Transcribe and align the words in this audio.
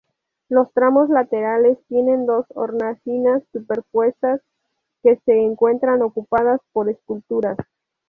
Los 0.49 0.73
tramos 0.73 1.09
laterales 1.09 1.77
tienen 1.87 2.25
dos 2.25 2.47
hornacinas 2.55 3.43
superpuestas, 3.51 4.41
que 5.03 5.17
se 5.25 5.43
encuentran 5.43 6.01
ocupadas 6.01 6.59
por 6.73 6.89
esculturas. 6.89 7.55